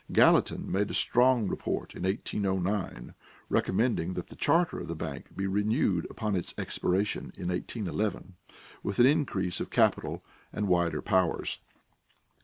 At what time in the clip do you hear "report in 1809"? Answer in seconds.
1.47-3.13